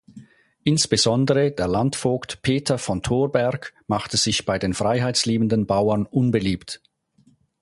[0.63, 6.81] Insbesondere der Landvogt Peter von Thorberg machte sich bei den freiheitsliebenden Bauern unbeliebt.